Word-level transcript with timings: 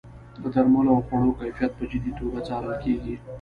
د 0.41 0.43
درملو 0.53 0.91
او 0.95 0.99
خوړو 1.07 1.37
کیفیت 1.39 1.71
په 1.79 1.83
جدي 1.91 2.11
توګه 2.19 2.39
څارل 2.47 2.73
کیږي. 2.83 3.15